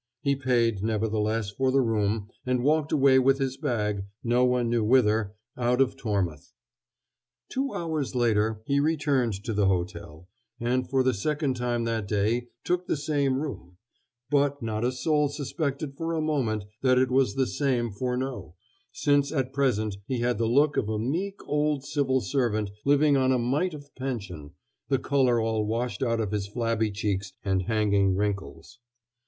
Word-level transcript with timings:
He 0.23 0.35
paid, 0.35 0.81
nevertheless, 0.81 1.51
for 1.51 1.71
the 1.71 1.81
room, 1.83 2.31
and 2.43 2.63
walked 2.63 2.91
away 2.91 3.19
with 3.19 3.37
his 3.37 3.55
bag, 3.55 4.03
no 4.23 4.43
one 4.43 4.67
knew 4.67 4.83
whither, 4.83 5.35
out 5.55 5.79
of 5.79 5.95
Tormouth. 5.95 6.53
Two 7.49 7.71
hours 7.75 8.15
later 8.15 8.63
he 8.65 8.79
returned 8.79 9.33
to 9.43 9.53
the 9.53 9.67
hotel, 9.67 10.27
and 10.59 10.89
for 10.89 11.03
the 11.03 11.13
second 11.13 11.53
time 11.55 11.83
that 11.83 12.07
day 12.07 12.47
took 12.63 12.87
the 12.87 12.97
same 12.97 13.37
room, 13.39 13.77
but 14.31 14.59
not 14.59 14.83
a 14.83 14.91
soul 14.91 15.29
suspected 15.29 15.95
for 15.95 16.15
a 16.15 16.19
moment 16.19 16.63
that 16.81 16.97
it 16.97 17.11
was 17.11 17.35
the 17.35 17.45
same 17.45 17.91
Furneaux, 17.91 18.55
since 18.91 19.31
at 19.31 19.53
present 19.53 19.97
he 20.07 20.21
had 20.21 20.39
the 20.39 20.47
look 20.47 20.77
of 20.77 20.89
a 20.89 20.97
meek 20.97 21.47
old 21.47 21.83
civil 21.83 22.21
servant 22.21 22.71
living 22.85 23.15
on 23.15 23.31
a 23.31 23.37
mite 23.37 23.75
of 23.75 23.93
pension, 23.93 24.53
the 24.89 24.97
color 24.97 25.39
all 25.39 25.63
washed 25.63 26.01
out 26.01 26.19
of 26.19 26.31
his 26.31 26.47
flabby 26.47 26.89
cheeks 26.89 27.33
and 27.45 27.67
hanging 27.67 28.15
wrinkles. 28.15 28.79